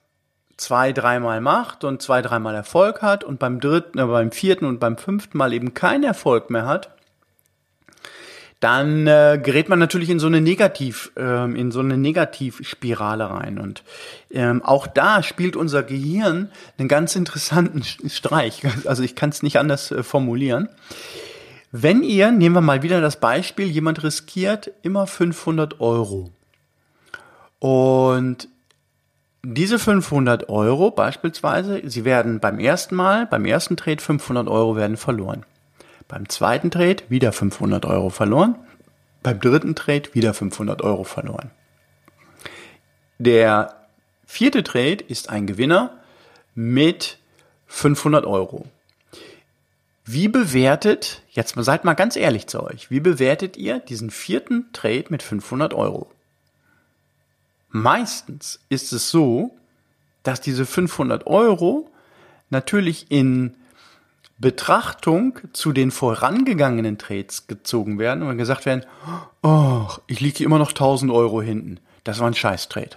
zwei, 0.56 0.92
dreimal 0.92 1.40
macht 1.40 1.84
und 1.84 2.02
zwei, 2.02 2.22
dreimal 2.22 2.54
Erfolg 2.54 3.02
hat 3.02 3.24
und 3.24 3.38
beim 3.38 3.60
dritten, 3.60 3.98
äh, 3.98 4.04
beim 4.04 4.32
vierten 4.32 4.64
und 4.64 4.80
beim 4.80 4.96
fünften 4.96 5.38
Mal 5.38 5.52
eben 5.52 5.74
keinen 5.74 6.04
Erfolg 6.04 6.50
mehr 6.50 6.66
hat, 6.66 6.90
dann 8.60 9.06
äh, 9.06 9.40
gerät 9.42 9.68
man 9.68 9.78
natürlich 9.78 10.10
in 10.10 10.18
so 10.18 10.26
eine 10.26 10.40
Negativ, 10.40 11.12
ähm, 11.16 11.54
in 11.54 11.70
so 11.70 11.78
eine 11.80 11.96
Negativspirale 11.96 13.30
rein. 13.30 13.58
Und 13.58 13.84
ähm, 14.30 14.62
auch 14.64 14.86
da 14.88 15.22
spielt 15.22 15.54
unser 15.54 15.84
Gehirn 15.84 16.50
einen 16.76 16.88
ganz 16.88 17.14
interessanten 17.14 17.82
Streich. 17.82 18.62
Also 18.84 19.02
ich 19.02 19.14
kann 19.14 19.30
es 19.30 19.42
nicht 19.42 19.58
anders 19.58 19.92
äh, 19.92 20.02
formulieren. 20.02 20.68
Wenn 21.70 22.02
ihr, 22.02 22.32
nehmen 22.32 22.54
wir 22.54 22.60
mal 22.60 22.82
wieder 22.82 23.00
das 23.00 23.20
Beispiel, 23.20 23.66
jemand 23.66 24.02
riskiert 24.02 24.72
immer 24.82 25.06
500 25.06 25.80
Euro. 25.80 26.30
Und 27.58 28.48
diese 29.44 29.78
500 29.78 30.48
Euro 30.48 30.90
beispielsweise, 30.90 31.82
sie 31.84 32.04
werden 32.04 32.40
beim 32.40 32.58
ersten 32.58 32.96
Mal, 32.96 33.26
beim 33.26 33.44
ersten 33.44 33.76
Trade 33.76 34.02
500 34.02 34.48
Euro 34.48 34.76
werden 34.76 34.96
verloren. 34.96 35.44
Beim 36.08 36.28
zweiten 36.28 36.70
Trade 36.70 37.04
wieder 37.10 37.32
500 37.32 37.84
Euro 37.84 38.08
verloren. 38.08 38.56
Beim 39.22 39.38
dritten 39.38 39.74
Trade 39.74 40.14
wieder 40.14 40.32
500 40.32 40.82
Euro 40.82 41.04
verloren. 41.04 41.50
Der 43.18 43.76
vierte 44.26 44.62
Trade 44.62 45.04
ist 45.06 45.28
ein 45.28 45.46
Gewinner 45.46 45.98
mit 46.54 47.18
500 47.66 48.24
Euro. 48.24 48.66
Wie 50.04 50.28
bewertet, 50.28 51.22
jetzt 51.30 51.54
seid 51.56 51.84
mal 51.84 51.92
ganz 51.92 52.16
ehrlich 52.16 52.46
zu 52.46 52.62
euch, 52.62 52.90
wie 52.90 53.00
bewertet 53.00 53.58
ihr 53.58 53.80
diesen 53.80 54.10
vierten 54.10 54.72
Trade 54.72 55.04
mit 55.10 55.22
500 55.22 55.74
Euro? 55.74 56.10
Meistens 57.68 58.60
ist 58.70 58.94
es 58.94 59.10
so, 59.10 59.54
dass 60.22 60.40
diese 60.40 60.64
500 60.64 61.26
Euro 61.26 61.90
natürlich 62.48 63.10
in 63.10 63.54
Betrachtung 64.38 65.40
zu 65.52 65.72
den 65.72 65.90
vorangegangenen 65.90 66.96
Trades 66.96 67.48
gezogen 67.48 67.98
werden 67.98 68.22
und 68.22 68.38
gesagt 68.38 68.66
werden, 68.66 68.86
oh, 69.42 69.86
ich 70.06 70.20
liege 70.20 70.44
immer 70.44 70.58
noch 70.58 70.70
1000 70.70 71.10
Euro 71.10 71.42
hinten. 71.42 71.80
Das 72.04 72.20
war 72.20 72.28
ein 72.28 72.34
Scheiß-Trade. 72.34 72.96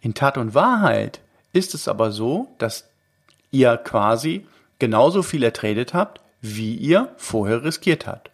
In 0.00 0.14
Tat 0.14 0.36
und 0.36 0.54
Wahrheit 0.54 1.20
ist 1.52 1.74
es 1.74 1.88
aber 1.88 2.12
so, 2.12 2.48
dass 2.58 2.84
ihr 3.50 3.76
quasi 3.78 4.46
genauso 4.78 5.22
viel 5.22 5.42
ertradet 5.42 5.94
habt, 5.94 6.20
wie 6.40 6.74
ihr 6.74 7.08
vorher 7.16 7.64
riskiert 7.64 8.06
habt. 8.06 8.30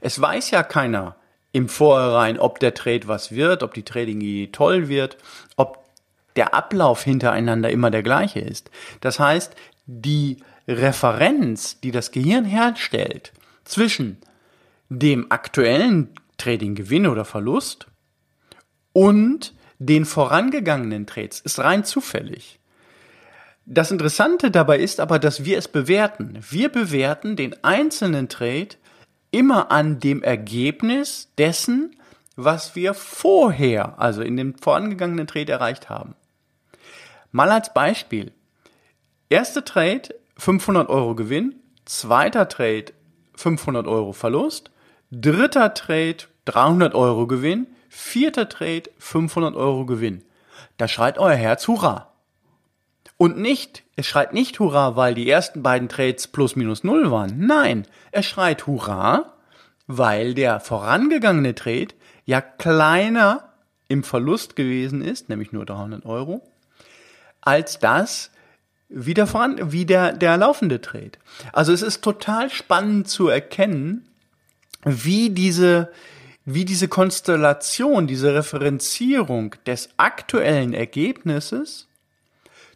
Es 0.00 0.20
weiß 0.20 0.50
ja 0.50 0.62
keiner, 0.62 1.16
im 1.52 1.68
Vorhinein, 1.68 2.38
ob 2.38 2.60
der 2.60 2.74
Trade 2.74 3.08
was 3.08 3.30
wird, 3.30 3.62
ob 3.62 3.74
die 3.74 3.82
Trading 3.82 4.50
toll 4.52 4.88
wird, 4.88 5.18
ob 5.56 5.78
der 6.36 6.54
Ablauf 6.54 7.02
hintereinander 7.02 7.70
immer 7.70 7.90
der 7.90 8.02
gleiche 8.02 8.40
ist. 8.40 8.70
Das 9.00 9.20
heißt, 9.20 9.54
die 9.86 10.38
Referenz, 10.68 11.80
die 11.80 11.90
das 11.90 12.10
Gehirn 12.10 12.44
herstellt 12.44 13.32
zwischen 13.64 14.18
dem 14.88 15.30
aktuellen 15.30 16.10
Trading-Gewinn 16.38 17.06
oder 17.06 17.24
Verlust 17.24 17.86
und 18.92 19.54
den 19.78 20.04
vorangegangenen 20.04 21.06
Trades 21.06 21.40
ist 21.40 21.58
rein 21.58 21.84
zufällig. 21.84 22.58
Das 23.64 23.90
Interessante 23.90 24.50
dabei 24.50 24.78
ist 24.78 25.00
aber, 25.00 25.18
dass 25.18 25.44
wir 25.44 25.56
es 25.56 25.68
bewerten. 25.68 26.38
Wir 26.50 26.68
bewerten 26.68 27.36
den 27.36 27.62
einzelnen 27.64 28.28
Trade 28.28 28.70
immer 29.30 29.70
an 29.70 29.98
dem 30.00 30.22
Ergebnis 30.22 31.28
dessen, 31.38 31.96
was 32.36 32.74
wir 32.74 32.94
vorher, 32.94 34.00
also 34.00 34.22
in 34.22 34.36
dem 34.36 34.54
vorangegangenen 34.58 35.26
Trade 35.26 35.52
erreicht 35.52 35.88
haben. 35.88 36.14
Mal 37.30 37.50
als 37.50 37.72
Beispiel. 37.72 38.32
Erster 39.28 39.64
Trade 39.64 40.14
500 40.36 40.88
Euro 40.88 41.14
Gewinn, 41.14 41.56
zweiter 41.84 42.48
Trade 42.48 42.86
500 43.34 43.86
Euro 43.86 44.12
Verlust, 44.12 44.70
dritter 45.10 45.74
Trade 45.74 46.18
300 46.44 46.94
Euro 46.94 47.26
Gewinn, 47.26 47.66
vierter 47.88 48.48
Trade 48.48 48.84
500 48.98 49.54
Euro 49.54 49.86
Gewinn. 49.86 50.24
Da 50.76 50.88
schreit 50.88 51.18
euer 51.18 51.36
Herz 51.36 51.68
Hurra. 51.68 52.12
Und 53.16 53.38
nicht, 53.38 53.84
es 53.94 54.06
schreit 54.06 54.32
nicht 54.32 54.58
Hurra, 54.58 54.96
weil 54.96 55.14
die 55.14 55.30
ersten 55.30 55.62
beiden 55.62 55.88
Trades 55.88 56.26
plus 56.26 56.56
minus 56.56 56.82
null 56.82 57.10
waren. 57.12 57.46
Nein, 57.46 57.86
es 58.10 58.26
schreit 58.26 58.66
Hurra, 58.66 59.34
weil 59.86 60.34
der 60.34 60.58
vorangegangene 60.58 61.54
Trade 61.54 61.94
ja 62.24 62.40
kleiner 62.40 63.52
im 63.86 64.02
Verlust 64.02 64.56
gewesen 64.56 65.02
ist, 65.02 65.28
nämlich 65.28 65.52
nur 65.52 65.66
300 65.66 66.04
Euro, 66.04 66.42
als 67.40 67.78
das 67.78 68.31
wieder 68.94 69.26
voran, 69.26 69.72
wie 69.72 69.86
der, 69.86 70.12
der 70.12 70.36
laufende 70.36 70.80
Trade. 70.80 71.12
Also 71.52 71.72
es 71.72 71.82
ist 71.82 72.02
total 72.02 72.50
spannend 72.50 73.08
zu 73.08 73.28
erkennen, 73.28 74.06
wie 74.84 75.30
diese, 75.30 75.90
wie 76.44 76.64
diese 76.64 76.88
Konstellation, 76.88 78.06
diese 78.06 78.34
Referenzierung 78.34 79.54
des 79.66 79.90
aktuellen 79.96 80.74
Ergebnisses 80.74 81.88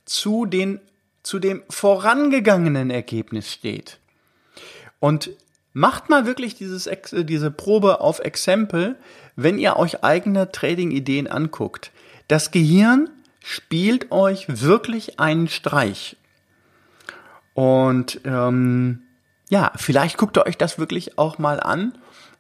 zu 0.05 0.47
den, 0.47 0.81
zu 1.23 1.39
dem 1.39 1.63
vorangegangenen 1.69 2.91
Ergebnis 2.91 3.53
steht. 3.53 3.99
Und 5.01 5.31
macht 5.73 6.09
mal 6.09 6.25
wirklich 6.25 6.55
dieses, 6.55 6.89
diese 7.13 7.51
Probe 7.51 8.01
auf 8.01 8.21
Exempel, 8.21 8.97
wenn 9.35 9.59
ihr 9.59 9.77
euch 9.77 10.03
eigene 10.03 10.51
Trading-Ideen 10.51 11.27
anguckt. 11.27 11.91
Das 12.29 12.51
Gehirn 12.51 13.11
spielt 13.49 14.11
euch 14.11 14.47
wirklich 14.49 15.21
einen 15.21 15.47
Streich. 15.47 16.17
Und 17.55 18.21
ähm, 18.25 19.03
ja, 19.49 19.71
vielleicht 19.77 20.19
guckt 20.19 20.37
ihr 20.37 20.47
euch 20.47 20.59
das 20.59 20.81
wirklich 20.81 21.17
auch 21.17 21.39
mal 21.39 21.61
an 21.61 21.97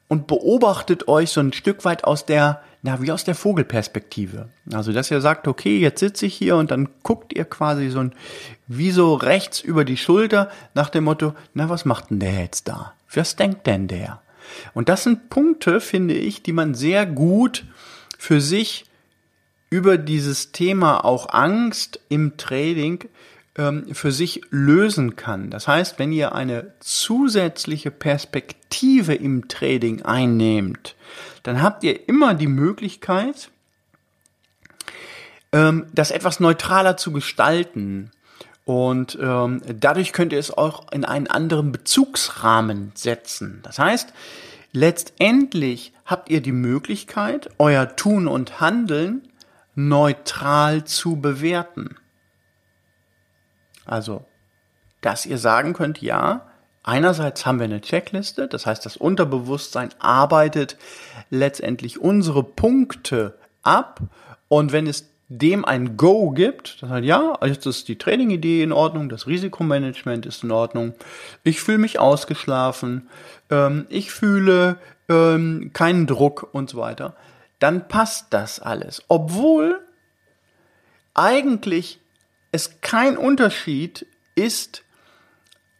und 0.08 0.26
beobachtet 0.26 1.06
euch 1.06 1.30
so 1.30 1.40
ein 1.40 1.52
Stück 1.52 1.84
weit 1.84 2.02
aus 2.02 2.26
der, 2.26 2.60
na, 2.82 3.00
wie 3.00 3.12
aus 3.12 3.22
der 3.22 3.36
Vogelperspektive. 3.36 4.48
Also, 4.72 4.92
dass 4.92 5.12
ihr 5.12 5.20
sagt, 5.20 5.46
okay, 5.46 5.78
jetzt 5.78 6.00
sitze 6.00 6.26
ich 6.26 6.34
hier 6.34 6.56
und 6.56 6.72
dann 6.72 6.88
guckt 7.04 7.32
ihr 7.32 7.44
quasi 7.44 7.88
so 7.88 8.00
ein, 8.00 8.12
wie 8.66 8.90
so 8.90 9.14
rechts 9.14 9.60
über 9.60 9.84
die 9.84 9.96
Schulter 9.96 10.50
nach 10.74 10.90
dem 10.90 11.04
Motto, 11.04 11.34
na, 11.54 11.68
was 11.68 11.84
macht 11.84 12.10
denn 12.10 12.18
der 12.18 12.40
jetzt 12.40 12.66
da? 12.66 12.94
Was 13.14 13.36
denkt 13.36 13.68
denn 13.68 13.86
der? 13.86 14.22
Und 14.74 14.88
das 14.88 15.04
sind 15.04 15.30
Punkte, 15.30 15.80
finde 15.80 16.14
ich, 16.14 16.42
die 16.42 16.52
man 16.52 16.74
sehr 16.74 17.06
gut 17.06 17.64
für 18.18 18.40
sich 18.40 18.85
über 19.70 19.98
dieses 19.98 20.52
Thema 20.52 21.04
auch 21.04 21.30
Angst 21.30 22.00
im 22.08 22.36
Trading 22.36 23.04
ähm, 23.56 23.94
für 23.94 24.12
sich 24.12 24.42
lösen 24.50 25.16
kann. 25.16 25.50
Das 25.50 25.66
heißt, 25.66 25.98
wenn 25.98 26.12
ihr 26.12 26.34
eine 26.34 26.72
zusätzliche 26.80 27.90
Perspektive 27.90 29.14
im 29.14 29.48
Trading 29.48 30.02
einnehmt, 30.02 30.94
dann 31.42 31.62
habt 31.62 31.84
ihr 31.84 32.08
immer 32.08 32.34
die 32.34 32.46
Möglichkeit, 32.46 33.50
ähm, 35.52 35.86
das 35.92 36.10
etwas 36.10 36.40
neutraler 36.40 36.96
zu 36.96 37.12
gestalten. 37.12 38.10
Und 38.64 39.16
ähm, 39.20 39.62
dadurch 39.80 40.12
könnt 40.12 40.32
ihr 40.32 40.40
es 40.40 40.50
auch 40.50 40.90
in 40.90 41.04
einen 41.04 41.28
anderen 41.28 41.70
Bezugsrahmen 41.70 42.90
setzen. 42.94 43.60
Das 43.62 43.78
heißt, 43.78 44.12
letztendlich 44.72 45.92
habt 46.04 46.30
ihr 46.30 46.40
die 46.40 46.52
Möglichkeit, 46.52 47.48
euer 47.58 47.94
Tun 47.94 48.26
und 48.26 48.60
Handeln 48.60 49.25
neutral 49.76 50.84
zu 50.84 51.16
bewerten. 51.16 51.96
Also, 53.84 54.24
dass 55.00 55.26
ihr 55.26 55.38
sagen 55.38 55.74
könnt, 55.74 56.02
ja, 56.02 56.50
einerseits 56.82 57.46
haben 57.46 57.60
wir 57.60 57.66
eine 57.66 57.80
Checkliste, 57.80 58.48
das 58.48 58.66
heißt, 58.66 58.84
das 58.84 58.96
Unterbewusstsein 58.96 59.90
arbeitet 60.00 60.76
letztendlich 61.30 62.00
unsere 62.00 62.42
Punkte 62.42 63.38
ab 63.62 64.00
und 64.48 64.72
wenn 64.72 64.88
es 64.88 65.10
dem 65.28 65.64
ein 65.64 65.96
Go 65.96 66.30
gibt, 66.30 66.82
das 66.82 66.90
heißt, 66.90 67.04
ja, 67.04 67.36
jetzt 67.44 67.66
ist 67.66 67.88
die 67.88 67.98
Training-Idee 67.98 68.62
in 68.62 68.72
Ordnung, 68.72 69.08
das 69.08 69.26
Risikomanagement 69.26 70.24
ist 70.24 70.44
in 70.44 70.52
Ordnung, 70.52 70.94
ich 71.42 71.60
fühle 71.60 71.78
mich 71.78 71.98
ausgeschlafen, 71.98 73.08
ähm, 73.50 73.86
ich 73.88 74.12
fühle 74.12 74.78
ähm, 75.08 75.70
keinen 75.72 76.06
Druck 76.06 76.48
und 76.52 76.70
so 76.70 76.78
weiter, 76.78 77.14
dann 77.58 77.88
passt 77.88 78.26
das 78.30 78.60
alles. 78.60 79.02
Obwohl 79.08 79.80
eigentlich 81.14 82.00
es 82.52 82.80
kein 82.80 83.16
Unterschied 83.16 84.06
ist, 84.34 84.82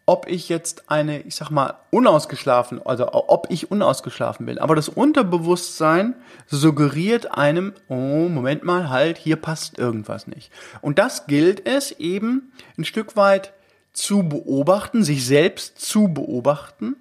ob 0.09 0.29
ich 0.29 0.49
jetzt 0.49 0.89
eine, 0.89 1.23
ich 1.23 1.35
sag 1.35 1.51
mal, 1.51 1.75
unausgeschlafen, 1.91 2.81
also 2.85 3.09
ob 3.13 3.49
ich 3.51 3.73
unausgeschlafen 3.73 4.47
bin. 4.47 4.59
Aber 4.59 4.77
das 4.77 4.89
Unterbewusstsein 4.89 6.15
suggeriert 6.47 7.37
einem, 7.37 7.75
oh, 7.89 8.29
Moment 8.29 8.63
mal, 8.63 8.89
halt, 8.89 9.19
hier 9.19 9.35
passt 9.35 9.79
irgendwas 9.79 10.29
nicht. 10.29 10.53
Und 10.81 11.01
das 11.01 11.27
gilt 11.27 11.67
es 11.67 11.91
eben 11.91 12.53
ein 12.79 12.85
Stück 12.85 13.17
weit 13.17 13.53
zu 13.93 14.23
beobachten, 14.29 15.03
sich 15.03 15.27
selbst 15.27 15.81
zu 15.81 16.09
beobachten, 16.09 16.97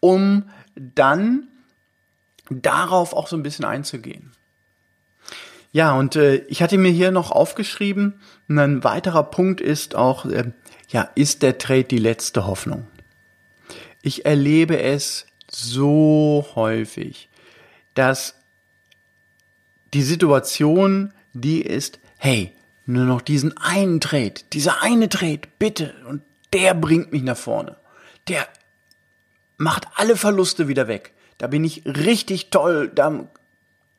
um 0.00 0.50
dann 0.74 1.46
darauf 2.50 3.12
auch 3.12 3.28
so 3.28 3.36
ein 3.36 3.42
bisschen 3.42 3.64
einzugehen. 3.64 4.32
Ja, 5.72 5.94
und 5.94 6.16
äh, 6.16 6.36
ich 6.48 6.62
hatte 6.62 6.78
mir 6.78 6.90
hier 6.90 7.10
noch 7.10 7.30
aufgeschrieben, 7.30 8.20
ein 8.48 8.84
weiterer 8.84 9.24
Punkt 9.24 9.60
ist 9.60 9.94
auch, 9.94 10.24
äh, 10.24 10.52
ja, 10.88 11.10
ist 11.14 11.42
der 11.42 11.58
Trade 11.58 11.84
die 11.84 11.98
letzte 11.98 12.46
Hoffnung? 12.46 12.86
Ich 14.00 14.24
erlebe 14.24 14.80
es 14.80 15.26
so 15.50 16.46
häufig, 16.54 17.28
dass 17.94 18.34
die 19.92 20.02
Situation 20.02 21.12
die 21.34 21.62
ist, 21.62 22.00
hey, 22.16 22.52
nur 22.86 23.04
noch 23.04 23.20
diesen 23.20 23.56
einen 23.58 24.00
Trade, 24.00 24.34
dieser 24.52 24.82
eine 24.82 25.08
Trade, 25.08 25.42
bitte, 25.58 25.94
und 26.08 26.22
der 26.52 26.74
bringt 26.74 27.12
mich 27.12 27.22
nach 27.22 27.36
vorne. 27.36 27.76
Der 28.28 28.48
macht 29.56 29.86
alle 29.96 30.16
Verluste 30.16 30.68
wieder 30.68 30.88
weg. 30.88 31.12
Da 31.38 31.46
bin 31.46 31.64
ich 31.64 31.86
richtig 31.86 32.50
toll, 32.50 32.90
da 32.92 33.26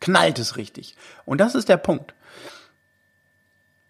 knallt 0.02 0.40
es 0.40 0.58
richtig. 0.58 0.96
Und 1.26 1.40
das 1.40 1.56
ist 1.56 1.70
der 1.70 1.78
Punkt. 1.78 2.14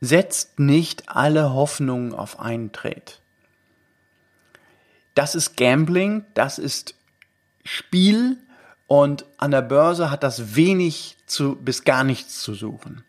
Setzt 0.02 0.60
nicht 0.60 1.10
alle 1.10 1.54
Hoffnungen 1.54 2.14
auf 2.14 2.40
einen 2.40 2.72
Trade. 2.72 3.02
Das 5.16 5.36
ist 5.36 5.58
Gambling, 5.58 6.26
das 6.34 6.60
ist 6.60 6.96
Spiel 7.66 8.38
und 8.88 9.26
an 9.38 9.52
der 9.52 9.62
Börse 9.62 10.10
hat 10.10 10.24
das 10.24 10.56
wenig 10.56 11.18
zu, 11.26 11.56
bis 11.56 11.84
gar 11.84 12.04
nichts 12.04 12.42
zu 12.42 12.54
suchen. 12.54 13.04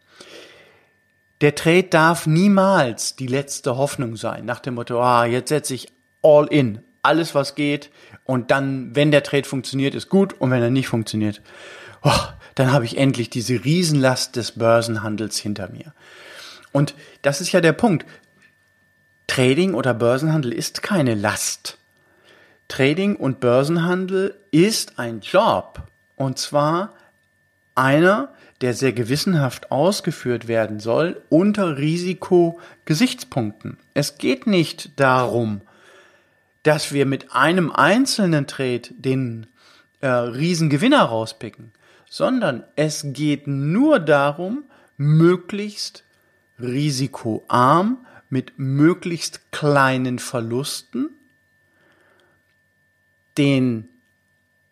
Der 1.40 1.55
Trade 1.55 1.85
darf 1.85 2.26
niemals 2.26 3.16
die 3.16 3.26
letzte 3.26 3.76
Hoffnung 3.76 4.16
sein, 4.16 4.44
nach 4.44 4.61
dem 4.61 4.74
Motto, 4.74 5.00
ah, 5.00 5.24
jetzt 5.24 5.48
setze 5.48 5.74
ich 5.74 5.90
all 6.22 6.46
in, 6.48 6.83
alles 7.03 7.35
was 7.35 7.55
geht 7.55 7.90
und 8.31 8.53
dann, 8.53 8.95
wenn 8.95 9.11
der 9.11 9.25
Trade 9.25 9.43
funktioniert, 9.43 9.97
ist 9.97 10.09
gut 10.09 10.35
und 10.35 10.53
wenn 10.53 10.62
er 10.62 10.71
nicht 10.71 10.87
funktioniert, 10.87 11.43
oh, 12.05 12.12
dann 12.55 12.73
habe 12.73 12.85
ich 12.85 12.97
endlich 12.97 13.29
diese 13.29 13.64
Riesenlast 13.64 14.37
des 14.37 14.53
Börsenhandels 14.53 15.37
hinter 15.37 15.69
mir. 15.69 15.93
Und 16.71 16.95
das 17.23 17.40
ist 17.40 17.51
ja 17.51 17.61
der 17.61 17.73
Punkt. 17.73 18.07
Trading 19.27 19.75
oder 19.75 19.95
Börsenhandel 19.95 20.53
ist 20.53 20.81
keine 20.81 21.16
Last. 21.16 21.79
Trading 22.69 23.16
und 23.16 23.40
Börsenhandel 23.40 24.37
ist 24.53 25.01
ein 25.01 25.23
Job. 25.23 25.83
Und 26.14 26.38
zwar 26.38 26.95
einer, 27.75 28.33
der 28.61 28.75
sehr 28.75 28.93
gewissenhaft 28.93 29.73
ausgeführt 29.73 30.47
werden 30.47 30.79
soll 30.79 31.21
unter 31.31 31.79
Risikogesichtspunkten. 31.79 33.77
Es 33.93 34.19
geht 34.19 34.47
nicht 34.47 35.01
darum, 35.01 35.62
dass 36.62 36.92
wir 36.92 37.07
mit 37.07 37.33
einem 37.33 37.70
einzelnen 37.70 38.46
Trade 38.46 38.83
den 38.90 39.46
äh, 40.01 40.09
Riesengewinner 40.09 41.03
rauspicken, 41.03 41.73
sondern 42.09 42.64
es 42.77 43.07
geht 43.07 43.46
nur 43.46 43.99
darum, 43.99 44.64
möglichst 44.96 46.05
risikoarm 46.59 48.07
mit 48.29 48.59
möglichst 48.59 49.51
kleinen 49.53 50.18
Verlusten 50.18 51.11
den 53.38 53.88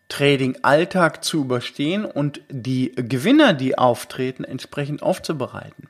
Trading-Alltag 0.09 1.23
zu 1.23 1.41
überstehen 1.41 2.05
und 2.05 2.41
die 2.49 2.91
Gewinner, 2.95 3.53
die 3.53 3.77
auftreten, 3.77 4.43
entsprechend 4.43 5.03
aufzubereiten. 5.03 5.87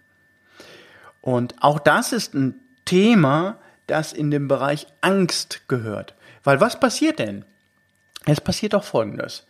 Und 1.22 1.56
auch 1.62 1.80
das 1.80 2.12
ist 2.12 2.34
ein 2.34 2.56
Thema, 2.86 3.60
das 3.90 4.14
in 4.14 4.32
den 4.32 4.48
Bereich 4.48 4.88
Angst 5.02 5.68
gehört. 5.68 6.14
Weil 6.44 6.62
was 6.62 6.80
passiert 6.80 7.20
denn? 7.20 7.46
Es 8.26 8.42
passiert 8.42 8.74
doch 8.74 8.84
Folgendes. 8.84 9.46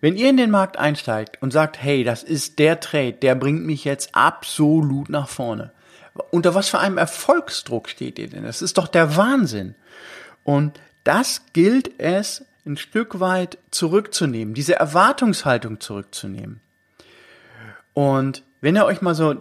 Wenn 0.00 0.16
ihr 0.16 0.28
in 0.28 0.36
den 0.36 0.50
Markt 0.50 0.78
einsteigt 0.78 1.42
und 1.42 1.52
sagt, 1.52 1.82
hey, 1.82 2.04
das 2.04 2.22
ist 2.22 2.58
der 2.58 2.80
Trade, 2.80 3.14
der 3.14 3.34
bringt 3.34 3.64
mich 3.64 3.84
jetzt 3.84 4.14
absolut 4.14 5.08
nach 5.08 5.28
vorne. 5.28 5.72
Unter 6.30 6.54
was 6.54 6.68
für 6.68 6.78
einem 6.78 6.98
Erfolgsdruck 6.98 7.88
steht 7.88 8.18
ihr 8.18 8.28
denn? 8.28 8.44
Das 8.44 8.62
ist 8.62 8.78
doch 8.78 8.88
der 8.88 9.16
Wahnsinn. 9.16 9.74
Und 10.44 10.78
das 11.04 11.42
gilt 11.52 11.98
es 11.98 12.44
ein 12.66 12.76
Stück 12.76 13.20
weit 13.20 13.58
zurückzunehmen, 13.70 14.54
diese 14.54 14.74
Erwartungshaltung 14.74 15.80
zurückzunehmen. 15.80 16.60
Und 17.94 18.42
wenn 18.60 18.76
ihr 18.76 18.84
euch 18.84 19.00
mal 19.00 19.14
so 19.14 19.34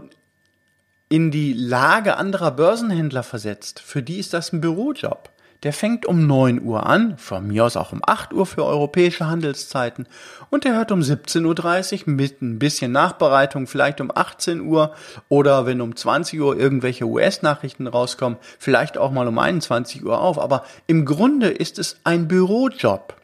in 1.10 1.30
die 1.30 1.54
Lage 1.54 2.18
anderer 2.18 2.52
Börsenhändler 2.52 3.24
versetzt, 3.24 3.80
für 3.80 4.02
die 4.02 4.18
ist 4.18 4.34
das 4.34 4.52
ein 4.52 4.62
Bürojob. 4.62 5.30
Der 5.64 5.72
fängt 5.72 6.06
um 6.06 6.28
9 6.28 6.62
Uhr 6.62 6.86
an, 6.86 7.18
von 7.18 7.48
mir 7.48 7.66
aus 7.66 7.78
auch 7.78 7.92
um 7.92 8.02
8 8.06 8.34
Uhr 8.34 8.46
für 8.46 8.66
europäische 8.66 9.26
Handelszeiten 9.26 10.08
und 10.50 10.64
der 10.64 10.76
hört 10.76 10.92
um 10.92 11.00
17.30 11.00 12.02
Uhr 12.08 12.14
mit 12.14 12.42
ein 12.42 12.60
bisschen 12.60 12.92
Nachbereitung, 12.92 13.66
vielleicht 13.66 14.02
um 14.02 14.12
18 14.14 14.62
Uhr 14.62 14.94
oder 15.30 15.66
wenn 15.66 15.82
um 15.82 15.96
20 15.96 16.40
Uhr 16.40 16.58
irgendwelche 16.58 17.06
US-Nachrichten 17.06 17.88
rauskommen, 17.88 18.38
vielleicht 18.60 18.98
auch 18.98 19.12
mal 19.12 19.28
um 19.28 19.40
21 19.40 20.06
Uhr 20.06 20.20
auf. 20.20 20.38
Aber 20.38 20.66
im 20.88 21.06
Grunde 21.06 21.50
ist 21.50 21.80
es 21.80 22.00
ein 22.04 22.28
Bürojob. 22.28 23.16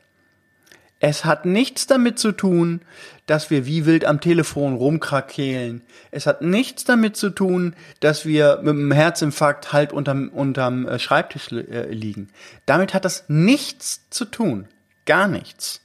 Es 1.03 1.25
hat 1.25 1.47
nichts 1.47 1.87
damit 1.87 2.19
zu 2.19 2.31
tun, 2.31 2.81
dass 3.25 3.49
wir 3.49 3.65
wie 3.65 3.87
wild 3.87 4.05
am 4.05 4.21
Telefon 4.21 4.75
rumkrakehlen. 4.75 5.81
Es 6.11 6.27
hat 6.27 6.43
nichts 6.43 6.83
damit 6.83 7.17
zu 7.17 7.31
tun, 7.31 7.75
dass 8.01 8.27
wir 8.27 8.59
mit 8.61 8.69
einem 8.69 8.91
Herzinfarkt 8.91 9.73
halt 9.73 9.93
unterm, 9.93 10.29
unterm 10.29 10.87
äh, 10.87 10.99
Schreibtisch 10.99 11.51
äh, 11.51 11.91
liegen. 11.91 12.29
Damit 12.67 12.93
hat 12.93 13.03
das 13.03 13.25
nichts 13.27 14.07
zu 14.11 14.25
tun. 14.25 14.67
Gar 15.07 15.27
nichts. 15.27 15.81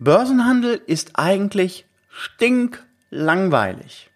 Börsenhandel 0.00 0.80
ist 0.86 1.12
eigentlich 1.14 1.86
stinklangweilig. 2.08 4.09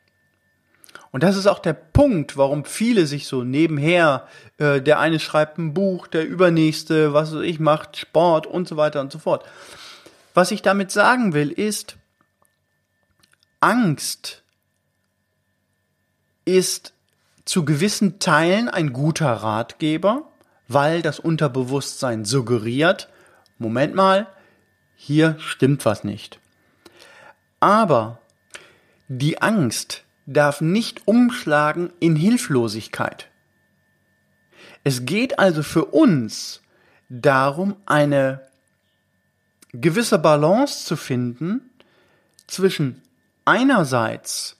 Und 1.14 1.22
das 1.22 1.36
ist 1.36 1.46
auch 1.46 1.60
der 1.60 1.74
Punkt, 1.74 2.36
warum 2.36 2.64
viele 2.64 3.06
sich 3.06 3.28
so 3.28 3.44
nebenher, 3.44 4.26
äh, 4.58 4.82
der 4.82 4.98
eine 4.98 5.20
schreibt 5.20 5.58
ein 5.58 5.72
Buch, 5.72 6.08
der 6.08 6.26
übernächste, 6.26 7.14
was 7.14 7.32
weiß 7.32 7.42
ich, 7.42 7.60
macht 7.60 7.96
Sport 7.96 8.48
und 8.48 8.66
so 8.66 8.76
weiter 8.76 9.00
und 9.00 9.12
so 9.12 9.20
fort. 9.20 9.46
Was 10.34 10.50
ich 10.50 10.60
damit 10.60 10.90
sagen 10.90 11.32
will, 11.32 11.52
ist, 11.52 11.98
Angst 13.60 14.42
ist 16.44 16.94
zu 17.44 17.64
gewissen 17.64 18.18
Teilen 18.18 18.68
ein 18.68 18.92
guter 18.92 19.34
Ratgeber, 19.34 20.28
weil 20.66 21.00
das 21.00 21.20
Unterbewusstsein 21.20 22.24
suggeriert, 22.24 23.08
Moment 23.58 23.94
mal, 23.94 24.26
hier 24.96 25.36
stimmt 25.38 25.84
was 25.84 26.02
nicht. 26.02 26.40
Aber 27.60 28.18
die 29.06 29.40
Angst 29.40 30.03
darf 30.26 30.60
nicht 30.60 31.06
umschlagen 31.06 31.92
in 32.00 32.16
Hilflosigkeit. 32.16 33.30
Es 34.82 35.06
geht 35.06 35.38
also 35.38 35.62
für 35.62 35.86
uns 35.86 36.60
darum, 37.08 37.76
eine 37.86 38.42
gewisse 39.72 40.18
Balance 40.18 40.84
zu 40.84 40.96
finden 40.96 41.70
zwischen 42.46 43.02
einerseits 43.44 44.56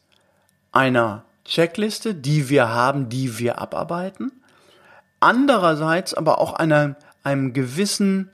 einer 0.72 1.24
Checkliste, 1.44 2.14
die 2.14 2.48
wir 2.48 2.68
haben, 2.68 3.08
die 3.08 3.38
wir 3.38 3.58
abarbeiten, 3.58 4.32
andererseits 5.20 6.14
aber 6.14 6.38
auch 6.38 6.54
einer, 6.54 6.96
einem 7.22 7.52
gewissen 7.52 8.30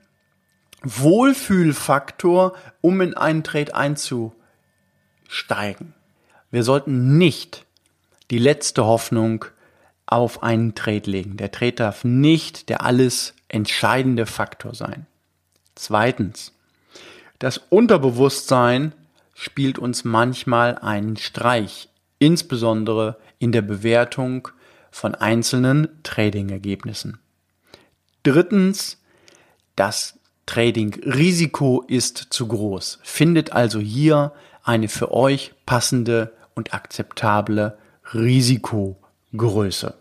Wohlfühlfaktor, 0.83 2.53
um 2.81 3.01
in 3.01 3.15
einen 3.15 3.43
Trade 3.43 3.75
einzusteigen. 3.75 5.93
Wir 6.51 6.63
sollten 6.63 7.17
nicht 7.17 7.65
die 8.29 8.37
letzte 8.37 8.85
Hoffnung 8.85 9.45
auf 10.05 10.43
einen 10.43 10.75
Trade 10.75 11.09
legen. 11.09 11.37
Der 11.37 11.51
Trade 11.51 11.73
darf 11.73 12.03
nicht 12.03 12.69
der 12.69 12.83
alles 12.83 13.33
entscheidende 13.47 14.25
Faktor 14.25 14.75
sein. 14.75 15.07
Zweitens, 15.75 16.53
das 17.39 17.57
Unterbewusstsein 17.57 18.93
spielt 19.33 19.79
uns 19.79 20.03
manchmal 20.03 20.77
einen 20.77 21.17
Streich, 21.17 21.89
insbesondere 22.19 23.17
in 23.39 23.51
der 23.51 23.61
Bewertung 23.61 24.49
von 24.91 25.15
einzelnen 25.15 25.87
Trading-Ergebnissen. 26.03 27.19
Drittens, 28.23 29.01
das 29.75 30.19
Trading-Risiko 30.45 31.83
ist 31.87 32.27
zu 32.29 32.47
groß. 32.47 32.99
Findet 33.01 33.53
also 33.53 33.79
hier 33.79 34.33
eine 34.63 34.89
für 34.89 35.11
euch 35.11 35.53
passende 35.65 36.33
und 36.55 36.73
akzeptable 36.73 37.77
Risikogröße. 38.13 39.93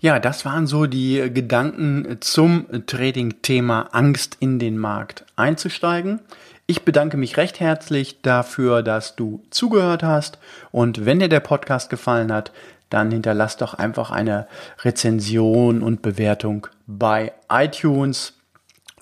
Ja, 0.00 0.18
das 0.18 0.44
waren 0.46 0.66
so 0.66 0.86
die 0.86 1.30
Gedanken 1.32 2.18
zum 2.20 2.66
Trading-Thema 2.86 3.88
Angst 3.92 4.38
in 4.40 4.58
den 4.58 4.78
Markt 4.78 5.26
einzusteigen. 5.36 6.20
Ich 6.66 6.84
bedanke 6.84 7.16
mich 7.16 7.36
recht 7.36 7.60
herzlich 7.60 8.22
dafür, 8.22 8.82
dass 8.82 9.16
du 9.16 9.42
zugehört 9.50 10.02
hast 10.02 10.38
und 10.70 11.04
wenn 11.04 11.18
dir 11.18 11.28
der 11.28 11.40
Podcast 11.40 11.90
gefallen 11.90 12.32
hat, 12.32 12.52
dann 12.90 13.10
hinterlass 13.10 13.56
doch 13.56 13.74
einfach 13.74 14.10
eine 14.10 14.46
Rezension 14.82 15.82
und 15.82 16.00
Bewertung 16.00 16.66
bei 16.86 17.32
iTunes. 17.48 18.34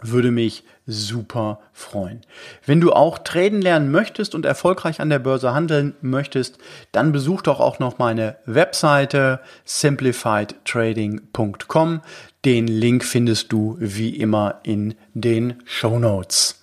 Würde 0.03 0.31
mich 0.31 0.65
super 0.88 1.61
freuen. 1.72 2.22
Wenn 2.66 2.81
du 2.81 2.92
auch 2.92 3.18
traden 3.18 3.62
lernen 3.62 3.92
möchtest 3.92 4.35
und 4.35 4.46
erfolgreich 4.46 5.01
an 5.01 5.11
der 5.11 5.20
Börse 5.20 5.55
handeln 5.55 5.94
möchtest, 6.01 6.59
dann 6.90 7.12
besuch 7.12 7.42
doch 7.42 7.61
auch 7.61 7.79
noch 7.79 7.98
meine 7.98 8.38
Webseite 8.46 9.38
simplifiedtrading.com. 9.64 12.01
Den 12.44 12.66
Link 12.66 13.05
findest 13.05 13.53
du 13.53 13.77
wie 13.79 14.16
immer 14.16 14.59
in 14.62 14.94
den 15.14 15.62
Show 15.66 15.98
Notes. 15.98 16.58